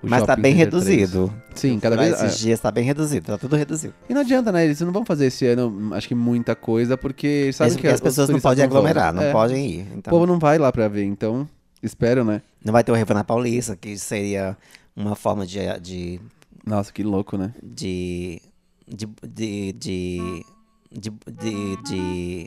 [0.04, 0.84] O Mas tá bem Center 3.
[0.86, 1.34] reduzido.
[1.54, 2.14] Sim, cada vez...
[2.14, 2.44] Esses é.
[2.44, 3.94] dias tá bem reduzido, tá tudo reduzido.
[4.08, 4.64] E não adianta, né?
[4.64, 7.94] Eles não vão fazer esse ano, acho que muita coisa, porque sabem Mesmo que que
[7.94, 9.80] as pessoas não podem aglomerar, não É, podem ir.
[9.94, 11.48] O Então, povo não vai lá pra ver, então
[11.82, 12.42] espero, né?
[12.64, 14.56] não vai ter o Revo na Paulista, que seria
[14.96, 16.20] uma forma de, de
[16.66, 17.52] Nossa, que louco, né?
[17.62, 18.40] de
[18.86, 20.44] de de de
[20.92, 22.46] de de de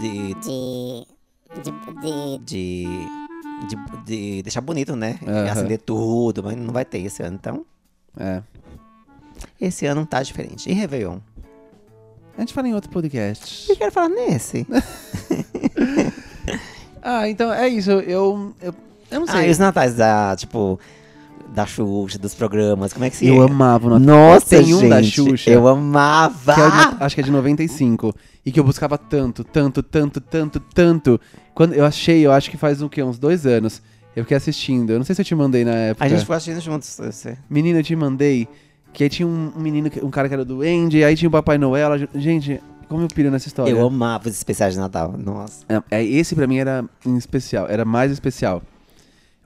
[0.00, 1.04] de de
[1.62, 3.27] de, de,
[3.66, 3.76] de, de,
[4.36, 5.18] de deixar bonito, né?
[5.26, 5.50] Aham.
[5.50, 7.36] Acender tudo, mas não vai ter esse ano.
[7.40, 7.64] Então,
[8.18, 8.42] É.
[9.60, 10.68] esse ano tá diferente.
[10.70, 11.18] E Réveillon?
[12.36, 13.74] A gente fala em outro Eu podcast.
[13.76, 14.66] quero falar nesse.
[17.02, 17.90] Ah, então é isso.
[17.90, 18.00] Eu,
[18.60, 18.74] eu,
[19.10, 19.48] eu não Ah, sei.
[19.48, 20.78] e os natais da, tipo,
[21.54, 23.46] da Xuxa, dos programas, como é que se eu é?
[23.46, 24.06] amava o Natal.
[24.06, 25.48] Nossa, Tem um gente, da Xuxa.
[25.50, 26.54] eu amava!
[26.54, 28.12] Que é de- acho que é de 95.
[28.44, 31.20] E que eu buscava tanto, tanto, tanto, tanto, tanto.
[31.54, 33.02] Quando eu achei, eu acho que faz o quê?
[33.02, 33.82] Uns dois anos.
[34.16, 34.90] Eu fiquei assistindo.
[34.90, 36.04] Eu não sei se eu te mandei na época.
[36.04, 36.96] A gente foi assistindo juntos.
[36.98, 37.36] Você.
[37.48, 38.48] Menina, eu te mandei.
[38.92, 42.08] Que aí tinha um, menino, um cara que era doente, aí tinha o Papai Noel.
[42.14, 43.70] Gente, como eu piro nessa história.
[43.70, 45.14] Eu amava os especiais de Natal.
[45.16, 45.64] Nossa.
[45.68, 48.62] É, é, esse pra mim era em especial, era mais especial.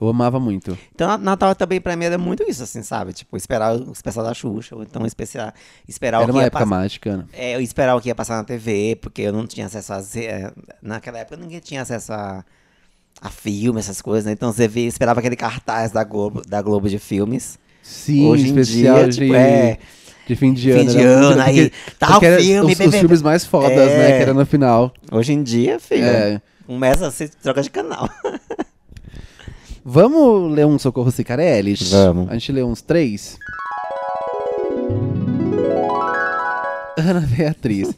[0.03, 0.77] Eu amava muito.
[0.95, 3.13] Então, Natal também pra mim era muito isso, assim, sabe?
[3.13, 5.55] Tipo, esperar o especial da Xuxa, ou então esperar,
[5.87, 6.67] esperar era o que uma ia época passar.
[6.71, 7.17] mágica.
[7.19, 7.25] né?
[7.33, 10.03] É, eu esperar o que ia passar na TV, porque eu não tinha acesso a.
[10.19, 10.51] é,
[10.83, 12.45] Naquela época ninguém tinha acesso a,
[13.21, 14.33] a filme, essas coisas, né?
[14.33, 17.59] Então você via, esperava aquele cartaz da Globo, da Globo de filmes.
[17.83, 19.79] Sim, Hoje em especial dia, de, tipo, é,
[20.27, 20.91] de fim de fim ano.
[20.91, 22.89] de era muito- ano, aí porque- tá porque era filme, os, bebê.
[22.91, 23.99] os filmes mais fodas, É.
[23.99, 24.07] né?
[24.17, 24.93] Que era no final.
[25.13, 26.41] Hoje em dia, filho, É.
[26.67, 28.09] começa a se troca de canal.
[29.85, 31.91] Vamos ler um Socorro Cicarelis?
[31.91, 32.29] Vamos.
[32.31, 33.37] A gente lê uns três.
[36.97, 37.93] Ana Beatriz.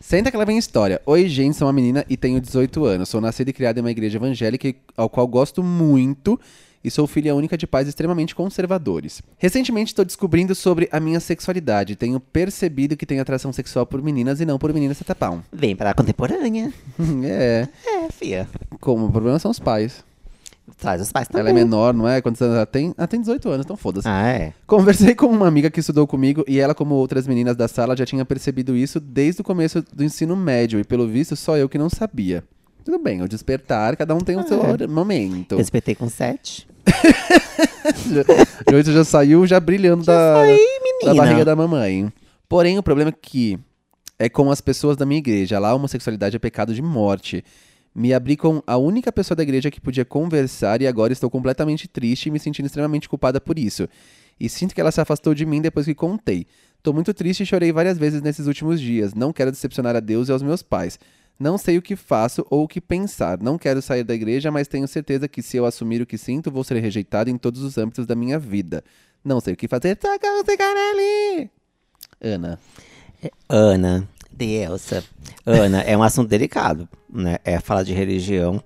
[0.00, 1.02] Senta que ela vem história.
[1.04, 3.08] Oi, gente, sou uma menina e tenho 18 anos.
[3.10, 6.40] Sou nascida e criada em uma igreja evangélica ao qual gosto muito
[6.82, 9.20] e sou filha única de pais extremamente conservadores.
[9.36, 11.96] Recentemente estou descobrindo sobre a minha sexualidade.
[11.96, 15.42] Tenho percebido que tenho atração sexual por meninas e não por meninas setapão.
[15.52, 16.72] Vem pra contemporânea.
[17.26, 18.48] é, É, fia.
[18.80, 20.07] como o problema são os pais.
[20.76, 21.40] Traz os pais também.
[21.40, 22.20] Ela é menor, não é?
[22.20, 22.94] Quantos anos ela tem?
[22.96, 24.06] Ela tem 18 anos, então foda-se.
[24.06, 24.52] Ah, é.
[24.66, 28.04] Conversei com uma amiga que estudou comigo e ela, como outras meninas da sala, já
[28.04, 31.78] tinha percebido isso desde o começo do ensino médio e, pelo visto, só eu que
[31.78, 32.44] não sabia.
[32.84, 34.86] Tudo bem, o despertar, cada um tem o seu É.
[34.86, 35.56] momento.
[35.56, 36.66] Respeitei com sete.
[38.70, 41.14] Joyce já saiu já brilhando da, da menina.
[41.14, 42.12] barriga da mamãe.
[42.48, 43.58] Porém, o problema é que
[44.18, 45.58] é com as pessoas da minha igreja.
[45.58, 47.44] Lá, a homossexualidade é pecado de morte.
[47.98, 51.88] Me abri com a única pessoa da igreja que podia conversar e agora estou completamente
[51.88, 53.88] triste e me sentindo extremamente culpada por isso.
[54.38, 56.46] E sinto que ela se afastou de mim depois que contei.
[56.80, 59.14] Tô muito triste e chorei várias vezes nesses últimos dias.
[59.14, 60.96] Não quero decepcionar a Deus e aos meus pais.
[61.40, 63.42] Não sei o que faço ou o que pensar.
[63.42, 66.52] Não quero sair da igreja, mas tenho certeza que se eu assumir o que sinto,
[66.52, 68.84] vou ser rejeitado em todos os âmbitos da minha vida.
[69.24, 69.98] Não sei o que fazer.
[70.46, 71.50] Cicarelli!
[72.20, 72.60] Ana.
[73.48, 74.08] Ana,
[74.44, 75.04] Elsa.
[75.44, 77.38] Ana, é um assunto delicado, né?
[77.44, 78.62] É falar de religião.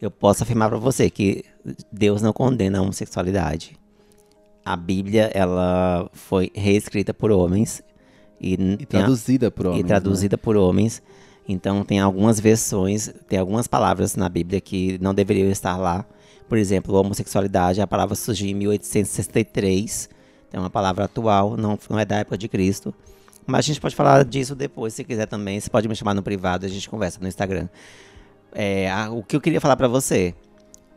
[0.00, 1.44] Eu posso afirmar pra você que
[1.92, 3.76] Deus não condena a homossexualidade.
[4.64, 7.82] A Bíblia, ela foi reescrita por homens
[8.40, 9.80] e, E a- traduzida por homens.
[9.80, 11.02] e traduzida por homens.
[11.48, 16.04] Então tem algumas versões, tem algumas palavras na Bíblia que não deveriam estar lá.
[16.48, 20.08] Por exemplo, homossexualidade, a palavra surgiu em 1863.
[20.52, 22.94] É uma palavra atual, não, não é da época de Cristo.
[23.48, 25.58] Mas a gente pode falar disso depois, se quiser também.
[25.58, 27.66] Você pode me chamar no privado, a gente conversa no Instagram.
[28.52, 30.34] É, a- o que eu queria falar pra você.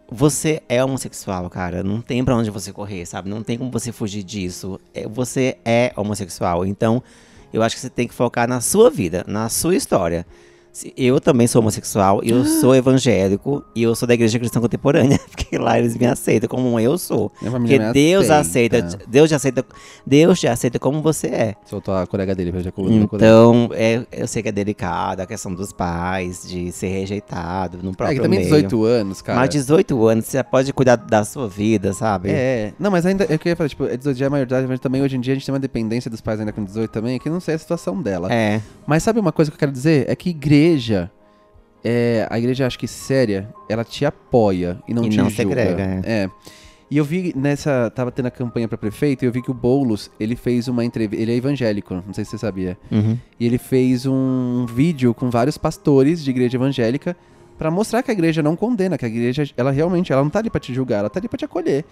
[0.10, 1.82] Você é homossexual, cara.
[1.82, 3.30] Não tem pra onde você correr, sabe?
[3.30, 4.78] Não tem como você fugir disso.
[4.94, 6.66] É, você é homossexual.
[6.66, 7.02] Então,
[7.54, 10.26] eu acho que você tem que focar na sua vida, na sua história.
[10.96, 15.58] Eu também sou homossexual, eu sou evangélico e eu sou da igreja cristã contemporânea, porque
[15.58, 17.32] lá eles me aceitam como eu sou.
[17.40, 18.78] Porque Deus aceita.
[18.78, 19.66] aceita, Deus te aceita,
[20.06, 21.56] Deus te aceita como você é.
[21.66, 23.08] Soltou a colega dele pra já coluna.
[23.12, 27.92] Então, é, eu sei que é delicado a questão dos pais, de ser rejeitado no
[27.92, 28.50] É próprio que também meio.
[28.52, 29.40] 18 anos, cara.
[29.40, 32.30] Mas 18 anos, você pode cuidar da sua vida, sabe?
[32.32, 35.02] É, não, mas ainda, eu queria falar, tipo, é 18 já é maioridade, mas também
[35.02, 37.28] hoje em dia a gente tem uma dependência dos pais ainda com 18 também, que
[37.28, 38.32] eu não sei a situação dela.
[38.32, 38.62] É.
[38.88, 40.06] Mas sabe uma coisa que eu quero dizer?
[40.10, 40.61] É que igreja,
[41.84, 45.36] é, a igreja acho que séria, ela te apoia e não E te não julga.
[45.36, 46.24] segrega, é.
[46.24, 46.30] é.
[46.90, 49.54] E eu vi nessa, tava tendo a campanha pra prefeito, e eu vi que o
[49.54, 52.78] Boulos, ele fez uma entrevista, ele é evangélico, não sei se você sabia.
[52.92, 53.18] Uhum.
[53.40, 57.16] E ele fez um vídeo com vários pastores de igreja evangélica
[57.58, 60.40] pra mostrar que a igreja não condena, que a igreja, ela realmente, ela não tá
[60.40, 61.86] ali pra te julgar, ela tá ali pra te acolher.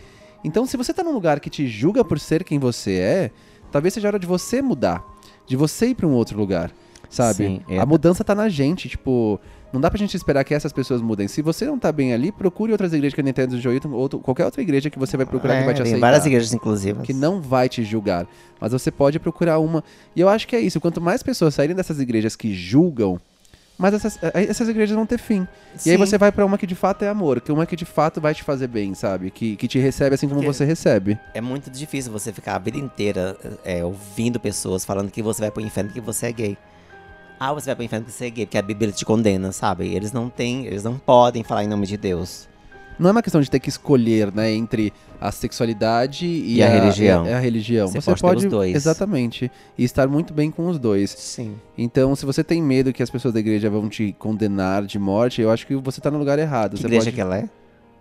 [0.43, 3.31] Então, se você tá num lugar que te julga por ser quem você é,
[3.71, 5.01] talvez seja a hora de você mudar,
[5.47, 6.71] de você ir pra um outro lugar,
[7.09, 7.45] sabe?
[7.45, 7.79] Sim, é.
[7.79, 9.39] A mudança tá na gente, tipo,
[9.73, 11.27] não dá pra gente esperar que essas pessoas mudem.
[11.27, 14.09] Se você não tá bem ali, procure outras igrejas que nem tem do Joilton, ou
[14.09, 16.53] qualquer outra igreja que você vai procurar que É, vai te tem aceitar várias igrejas
[16.53, 17.05] inclusivas.
[17.05, 18.27] que não vai te julgar.
[18.59, 19.83] Mas você pode procurar uma.
[20.15, 20.79] E eu acho que é isso.
[20.79, 23.19] Quanto mais pessoas saírem dessas igrejas que julgam,
[23.77, 25.47] mais essas, eh, essas igrejas vão ter fim.
[25.85, 25.97] E aí Sim.
[25.97, 28.33] você vai pra uma que de fato é amor, que uma que de fato vai
[28.33, 29.31] te fazer bem, sabe?
[29.31, 31.17] Que, que te recebe assim como Porque- você recebe.
[31.33, 35.51] É muito difícil você ficar a vida inteira é, ouvindo pessoas falando que você vai
[35.51, 36.57] pro inferno porque você é gay.
[37.39, 39.87] Ah, você vai pro inferno porque você é gay, porque a Bíblia te condena, sabe?
[39.87, 42.47] Eles não têm, eles não podem falar em nome de Deus.
[42.99, 46.67] Não é uma questão de ter que escolher, né, entre a sexualidade e, E a
[46.67, 47.25] religião.
[47.25, 47.87] e a religião.
[47.87, 48.75] Você Você, pode pode, os dois.
[48.75, 51.11] exatamente, e estar muito bem com os dois.
[51.11, 51.55] Sim.
[51.77, 55.41] Então, se você tem medo que as pessoas da igreja vão te condenar de morte,
[55.41, 56.71] eu acho que você tá no lugar errado.
[56.75, 57.15] Que você igreja pode...
[57.15, 57.49] que ela é?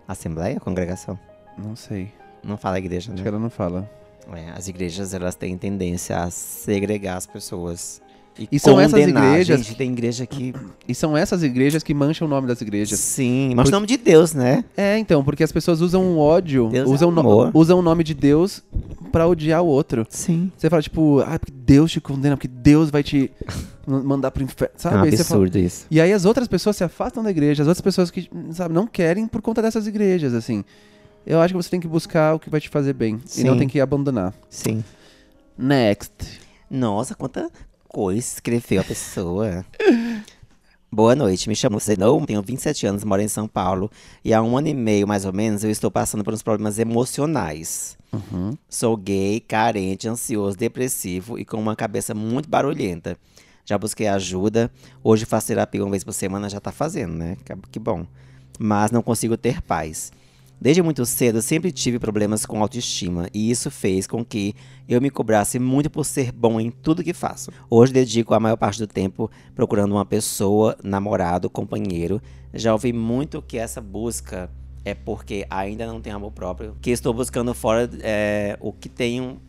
[0.05, 0.59] Assembleia?
[0.59, 1.17] Congregação?
[1.57, 2.11] Não sei.
[2.43, 3.21] Não fala igreja, Acho né?
[3.23, 3.89] que ela não fala.
[4.33, 8.01] É, as igrejas, elas têm tendência a segregar as pessoas.
[8.51, 10.53] E são essas igrejas Gente, tem igreja que...
[10.87, 12.99] E são essas igrejas que mancham o nome das igrejas.
[12.99, 14.63] Sim, mas o nome de Deus, né?
[14.77, 17.51] É, então, porque as pessoas usam o ódio, Deus é usam, no- amor.
[17.53, 18.63] usam o nome de Deus
[19.11, 20.05] pra odiar o outro.
[20.09, 20.51] Sim.
[20.57, 23.31] Você fala, tipo, ah, porque Deus te condena, porque Deus vai te
[23.85, 24.95] mandar pro inferno, É sabe?
[24.97, 25.85] um Aí você fala- absurdo isso.
[25.89, 28.85] E aí as outras pessoas se afastam da igreja, as outras pessoas que, sabe, não
[28.87, 30.63] querem por conta dessas igrejas, assim.
[31.25, 33.19] Eu acho que você tem que buscar o que vai te fazer bem.
[33.37, 33.59] E não Sim.
[33.59, 34.33] tem que abandonar.
[34.49, 34.83] Sim.
[35.57, 36.39] Next.
[36.69, 37.49] Nossa, quanta
[37.89, 39.65] coisa escreveu a pessoa.
[40.91, 43.91] Boa noite, me chamo Zenon, tenho 27 anos, moro em São Paulo
[44.25, 46.79] e há um ano e meio, mais ou menos, eu estou passando por uns problemas
[46.79, 47.95] emocionais.
[48.11, 48.57] Uhum.
[48.67, 53.15] Sou gay, carente, ansioso, depressivo e com uma cabeça muito barulhenta.
[53.65, 54.71] Já busquei ajuda,
[55.03, 57.37] hoje faço terapia uma vez por semana, já tá fazendo, né?
[57.45, 58.07] Que- Que bom.
[58.57, 60.11] Mas não consigo ter paz.
[60.61, 64.53] Desde muito cedo, sempre tive problemas com autoestima e isso fez com que
[64.89, 67.49] eu me cobrasse muito por ser bom em tudo que faço.
[67.69, 72.21] Hoje dedico a maior parte do tempo procurando uma pessoa, namorado, companheiro.
[72.53, 74.51] Já ouvi muito que essa busca
[74.83, 79.39] é porque ainda não tenho amor próprio, que estou buscando fora é, o que tenho,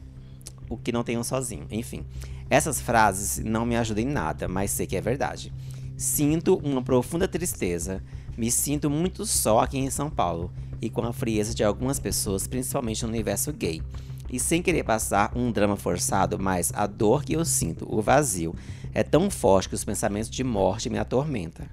[0.69, 1.67] o que não tenho sozinho.
[1.73, 2.05] Enfim,
[2.49, 5.53] essas frases não me ajudam em nada, mas sei que é verdade.
[5.97, 8.01] Sinto uma profunda tristeza.
[8.39, 12.47] Me sinto muito só aqui em São Paulo e com a frieza de algumas pessoas,
[12.47, 13.83] principalmente no universo gay.
[14.31, 18.55] E sem querer passar um drama forçado, mas a dor que eu sinto, o vazio,
[18.95, 21.67] é tão forte que os pensamentos de morte me atormentam.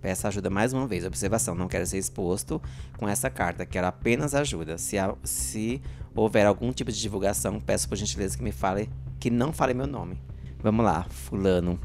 [0.00, 1.04] Peço ajuda mais uma vez.
[1.04, 2.60] Observação: não quero ser exposto
[2.96, 4.78] com essa carta, quero apenas ajuda.
[4.78, 5.80] Se, há- se
[6.14, 8.88] houver algum tipo de divulgação, peço por gentileza que me fale,
[9.20, 10.20] que não fale meu nome.
[10.60, 11.78] Vamos lá, Fulano.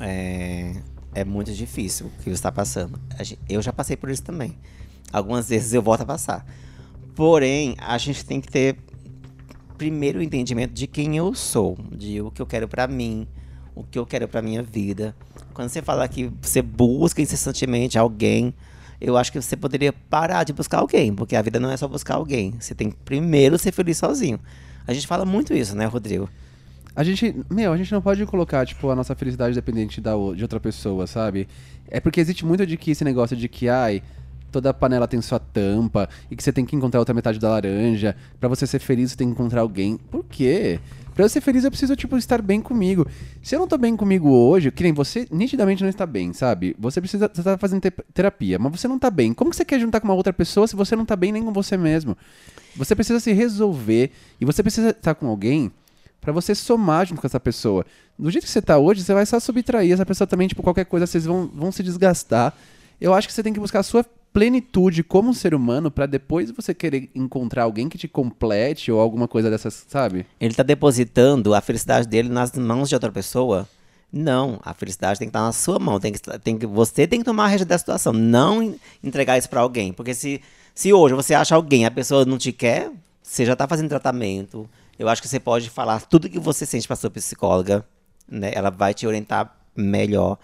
[0.00, 0.74] É,
[1.14, 3.00] é muito difícil o que você está passando.
[3.18, 4.56] A Eu já passei por isso também.
[5.12, 6.46] Algumas vezes eu volto a passar.
[7.14, 8.76] Porém, a gente tem que ter
[9.76, 13.26] primeiro o entendimento de quem eu sou, de o que eu quero pra mim,
[13.74, 15.14] o que eu quero pra minha vida.
[15.54, 18.52] Quando você fala que você busca incessantemente alguém,
[19.00, 21.86] eu acho que você poderia parar de buscar alguém, porque a vida não é só
[21.86, 22.54] buscar alguém.
[22.58, 24.40] Você tem que primeiro ser feliz sozinho.
[24.86, 26.28] A gente fala muito isso, né, Rodrigo?
[26.96, 30.42] A gente, meu, a gente não pode colocar, tipo, a nossa felicidade dependente da, de
[30.42, 31.46] outra pessoa, sabe?
[31.88, 34.02] É porque existe muito de que esse negócio de que, ai,
[34.50, 38.16] toda panela tem sua tampa e que você tem que encontrar outra metade da laranja.
[38.38, 39.96] Pra você ser feliz, você tem que encontrar alguém.
[40.10, 40.80] Por quê?
[41.14, 43.06] Pra eu ser feliz, eu preciso, tipo, estar bem comigo.
[43.42, 46.76] Se eu não tô bem comigo hoje, que nem você nitidamente não está bem, sabe?
[46.78, 49.34] Você precisa, você tá fazendo te- terapia, mas você não tá bem.
[49.34, 51.42] Como que você quer juntar com uma outra pessoa se você não tá bem nem
[51.42, 52.16] com você mesmo?
[52.76, 55.72] Você precisa se resolver e você precisa estar com alguém
[56.20, 57.86] Pra você somar junto com essa pessoa.
[58.18, 59.92] Do jeito que você tá hoje, você vai só subtrair.
[59.92, 62.54] Essa pessoa também, tipo, qualquer coisa, vocês vão, vão se desgastar.
[63.00, 66.50] Eu acho que você tem que buscar a sua plenitude como ser humano pra depois
[66.50, 70.26] você querer encontrar alguém que te complete ou alguma coisa dessas, sabe?
[70.40, 73.68] Ele tá depositando a felicidade dele nas mãos de outra pessoa?
[74.12, 76.00] Não, a felicidade tem que estar na sua mão.
[76.00, 79.36] Tem que, tem que, você tem que tomar a rédea da situação, não en- entregar
[79.36, 79.92] isso pra alguém.
[79.92, 80.40] Porque se,
[80.74, 82.90] se hoje você acha alguém, a pessoa não te quer,
[83.22, 84.68] você já tá fazendo tratamento.
[84.98, 87.84] Eu acho que você pode falar tudo que você sente pra sua psicóloga,
[88.26, 88.50] né?
[88.54, 90.38] Ela vai te orientar melhor.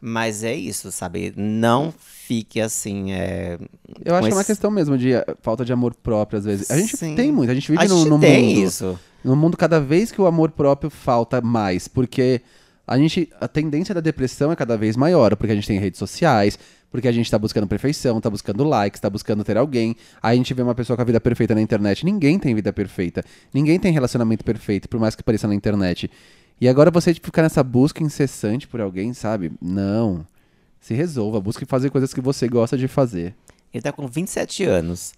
[0.00, 1.32] Mas é isso, sabe?
[1.36, 3.12] Não fique assim.
[3.12, 3.58] É...
[4.04, 6.44] Eu acho que é uma esse- questão mesmo de eh, falta de amor próprio, às
[6.44, 6.70] vezes.
[6.70, 7.14] A gente Sim.
[7.16, 8.66] tem muito, a gente vive A no, gente no tem mundo.
[8.66, 8.98] isso.
[9.24, 12.40] No mundo, cada vez que o amor próprio falta mais, porque
[12.86, 13.28] a gente.
[13.40, 16.56] A tendência da depressão é cada vez maior, porque a gente tem redes sociais,
[16.90, 19.96] porque a gente tá buscando perfeição, tá buscando likes, tá buscando ter alguém.
[20.22, 22.04] Aí a gente vê uma pessoa com a vida perfeita na internet.
[22.04, 23.24] Ninguém tem vida perfeita.
[23.52, 26.08] Ninguém tem relacionamento perfeito, por mais que pareça na internet.
[26.60, 29.52] E agora você tipo, ficar nessa busca incessante por alguém, sabe?
[29.60, 30.26] Não.
[30.80, 33.34] Se resolva, busque fazer coisas que você gosta de fazer.
[33.72, 35.12] Ele tá com 27 anos.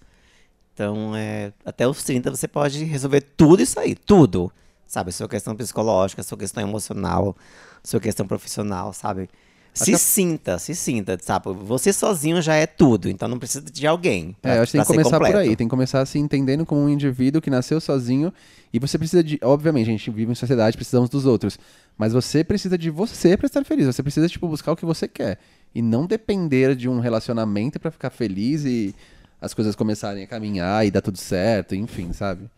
[0.73, 4.51] Então, é, até os 30 você pode resolver tudo isso aí, tudo.
[4.85, 7.35] Sabe, sua questão psicológica, sua questão emocional,
[7.83, 9.29] sua questão profissional, sabe?
[9.73, 11.53] Se sinta, se sinta, sabe?
[11.65, 14.35] Você sozinho já é tudo, então não precisa de alguém.
[14.41, 15.37] Pra, É, eu acho que tem que começar por completo.
[15.49, 15.55] aí.
[15.55, 18.33] Tem que começar se entendendo como um indivíduo que nasceu sozinho.
[18.73, 19.39] E você precisa de.
[19.41, 21.57] Obviamente, a gente vive em sociedade, precisamos dos outros.
[21.97, 23.85] Mas você precisa de você pra estar feliz.
[23.85, 25.37] Você precisa, tipo, buscar o que você quer.
[25.73, 28.93] E não depender de um relacionamento pra ficar feliz e
[29.39, 32.49] as coisas começarem a caminhar e dar tudo certo, enfim, sabe?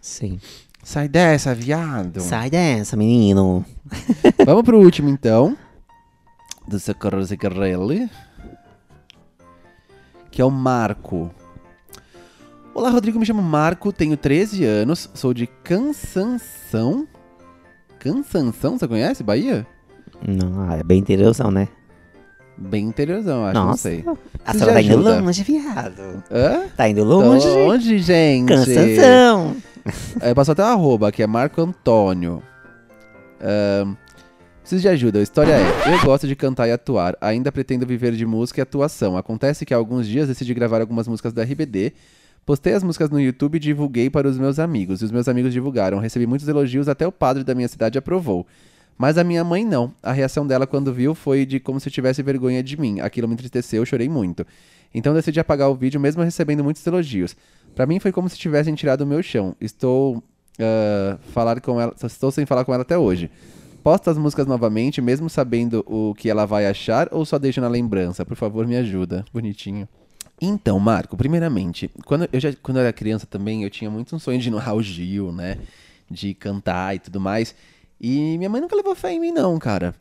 [0.00, 0.40] Sim.
[0.82, 2.20] Sai dessa, viado.
[2.20, 3.64] Sai dessa, menino.
[4.44, 5.56] Vamos pro último, então.
[6.68, 8.10] Do Socorro Zicarelli.
[10.30, 11.30] Que é o Marco.
[12.74, 13.18] Olá, Rodrigo.
[13.18, 17.08] Me chamo Marco, tenho 13 anos, sou de Cansanção.
[17.98, 19.22] Cansanção, você conhece?
[19.22, 19.66] Bahia?
[20.26, 21.68] Não, ah, é bem interiorzão, né?
[22.58, 23.82] Bem interiorzão, acho, não Nossa.
[23.82, 24.04] sei.
[24.44, 26.22] A senhora tá indo longe, viado.
[26.30, 26.66] Hã?
[26.76, 27.48] Tá indo Tô longe.
[27.48, 28.48] Longe, gente.
[28.48, 29.56] Cansação.
[30.20, 32.42] É, passou até um arroba, que é Marco Antônio.
[33.40, 33.96] Ahn,
[34.68, 35.18] preciso de ajuda.
[35.18, 37.16] A história é: eu gosto de cantar e atuar.
[37.20, 39.16] Ainda pretendo viver de música e atuação.
[39.16, 41.92] Acontece que há alguns dias decidi gravar algumas músicas da RBD
[42.48, 45.02] Postei as músicas no YouTube e divulguei para os meus amigos.
[45.02, 45.98] E os meus amigos divulgaram.
[45.98, 48.46] Recebi muitos elogios, até o padre da minha cidade aprovou.
[48.96, 49.92] Mas a minha mãe não.
[50.02, 53.00] A reação dela quando viu foi de como se tivesse vergonha de mim.
[53.00, 54.46] Aquilo me entristeceu, eu chorei muito.
[54.94, 57.36] Então decidi apagar o vídeo mesmo recebendo muitos elogios.
[57.74, 59.54] Para mim foi como se tivessem tirado o meu chão.
[59.60, 63.30] Estou uh, falar com ela, estou sem falar com ela até hoje.
[63.88, 67.68] Posta as músicas novamente, mesmo sabendo o que ela vai achar, ou só deixa na
[67.68, 68.22] lembrança?
[68.22, 69.24] Por favor, me ajuda.
[69.32, 69.88] Bonitinho.
[70.38, 74.18] Então, Marco, primeiramente, quando eu, já, quando eu era criança também, eu tinha muito um
[74.18, 75.56] sonho de ir no Raul Gil, né?
[76.10, 77.54] De cantar e tudo mais.
[77.98, 79.94] E minha mãe nunca levou fé em mim, não, cara.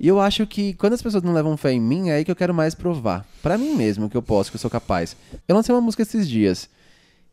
[0.00, 2.32] E eu acho que quando as pessoas não levam fé em mim, é aí que
[2.32, 3.24] eu quero mais provar.
[3.40, 5.16] para mim mesmo, que eu posso, que eu sou capaz.
[5.46, 6.68] Eu lancei uma música esses dias.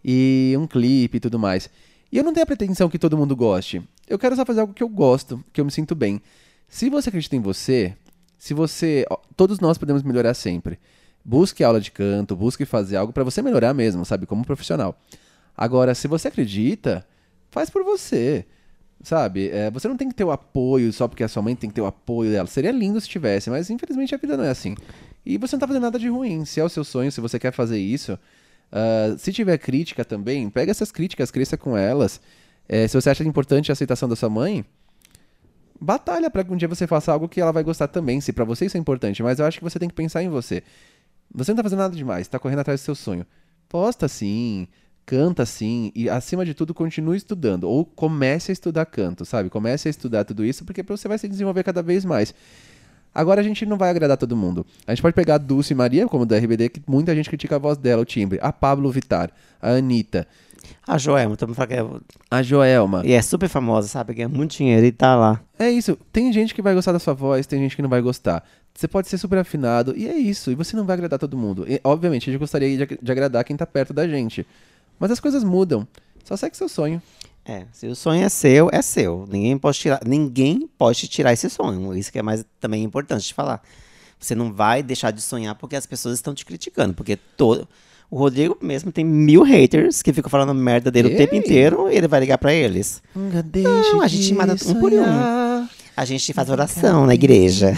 [0.05, 1.71] E um clipe e tudo mais.
[2.11, 3.81] E eu não tenho a pretensão que todo mundo goste.
[4.07, 6.21] Eu quero só fazer algo que eu gosto, que eu me sinto bem.
[6.67, 7.95] Se você acredita em você,
[8.37, 9.05] se você.
[9.35, 10.79] Todos nós podemos melhorar sempre.
[11.23, 14.25] Busque aula de canto, busque fazer algo para você melhorar mesmo, sabe?
[14.25, 14.97] Como profissional.
[15.55, 17.05] Agora, se você acredita,
[17.49, 18.45] faz por você.
[19.03, 19.49] Sabe?
[19.49, 21.75] É, você não tem que ter o apoio só porque a sua mãe tem que
[21.75, 22.47] ter o apoio dela.
[22.47, 24.75] Seria lindo se tivesse, mas infelizmente a vida não é assim.
[25.25, 26.45] E você não tá fazendo nada de ruim.
[26.45, 30.49] Se é o seu sonho, se você quer fazer isso, uh, se tiver crítica também,
[30.49, 32.21] pega essas críticas, cresça com elas.
[32.67, 34.65] É, se você acha importante a aceitação da sua mãe,
[35.79, 38.43] batalha para que um dia você faça algo que ela vai gostar também, se para
[38.43, 39.23] você isso é importante.
[39.23, 40.63] Mas eu acho que você tem que pensar em você.
[41.33, 43.25] Você não tá fazendo nada demais, tá correndo atrás do seu sonho.
[43.69, 44.67] Posta sim,
[45.05, 47.65] canta sim, e acima de tudo continue estudando.
[47.65, 49.49] Ou comece a estudar canto, sabe?
[49.49, 52.33] Comece a estudar tudo isso, porque você vai se desenvolver cada vez mais.
[53.13, 54.65] Agora a gente não vai agradar todo mundo.
[54.85, 57.59] A gente pode pegar a Dulce Maria, como da RBD, que muita gente critica a
[57.59, 58.37] voz dela, o timbre.
[58.41, 60.27] A Pablo Vitar, a Anitta.
[60.85, 61.85] A Joelma, mundo fala que é...
[62.29, 63.01] A Joelma.
[63.05, 64.13] E é super famosa, sabe?
[64.13, 65.41] Ganha muito dinheiro e tá lá.
[65.57, 65.97] É isso.
[66.11, 68.43] Tem gente que vai gostar da sua voz, tem gente que não vai gostar.
[68.73, 70.51] Você pode ser super afinado, e é isso.
[70.51, 71.65] E você não vai agradar todo mundo.
[71.67, 74.45] E, obviamente, a gente gostaria de, de agradar quem tá perto da gente.
[74.99, 75.87] Mas as coisas mudam.
[76.23, 77.01] Só segue seu sonho.
[77.43, 79.25] É, se o sonho é seu, é seu.
[79.31, 81.95] Ninguém pode tirar, ninguém pode te tirar esse sonho.
[81.95, 83.63] Isso que é mais também importante de falar.
[84.19, 86.93] Você não vai deixar de sonhar porque as pessoas estão te criticando.
[86.93, 87.67] Porque todo.
[88.09, 91.13] O Rodrigo mesmo tem mil haters que ficam falando merda dele Ei.
[91.13, 93.01] o tempo inteiro e ele vai ligar para eles.
[93.13, 95.67] Não, a gente mata um por um.
[95.95, 97.77] A gente faz oração na igreja.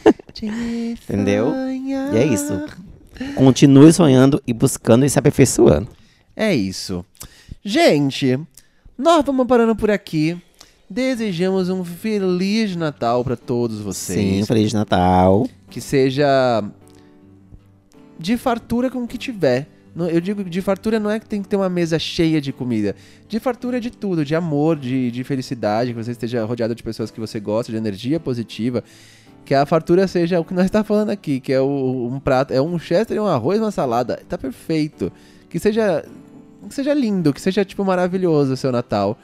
[1.02, 1.52] Entendeu?
[2.12, 2.64] E é isso.
[3.34, 5.88] Continue sonhando e buscando e se aperfeiçoando.
[6.34, 7.04] É isso.
[7.64, 8.38] Gente,
[8.96, 10.40] nós vamos parando por aqui.
[10.88, 14.18] Desejamos um feliz Natal para todos vocês.
[14.18, 15.48] Sim, feliz Natal.
[15.68, 16.62] Que seja
[18.18, 19.68] de fartura com o que tiver.
[20.12, 22.94] Eu digo de fartura não é que tem que ter uma mesa cheia de comida.
[23.26, 27.10] De fartura de tudo, de amor, de, de felicidade, que você esteja rodeado de pessoas
[27.10, 28.84] que você gosta, de energia positiva
[29.46, 32.52] que a fartura seja o que nós está falando aqui, que é o, um prato,
[32.52, 35.10] é um chester, um arroz, uma salada, tá perfeito.
[35.48, 36.04] Que seja,
[36.68, 39.16] que seja lindo, que seja tipo maravilhoso o seu Natal,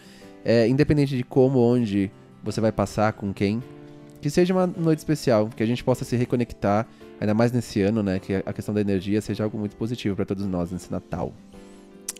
[0.44, 2.08] é, independente de como, onde
[2.42, 3.60] você vai passar, com quem,
[4.20, 6.86] que seja uma noite especial, que a gente possa se reconectar,
[7.22, 10.24] ainda mais nesse ano, né, que a questão da energia seja algo muito positivo para
[10.24, 11.32] todos nós nesse Natal.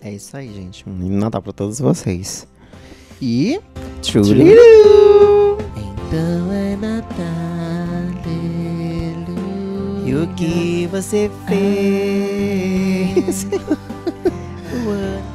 [0.00, 0.88] É isso aí, gente.
[0.88, 2.46] Um Natal para todos vocês.
[3.20, 3.60] E.
[4.00, 4.54] Truly.
[5.76, 7.42] Então é Natal.
[10.04, 13.46] E o que você fez?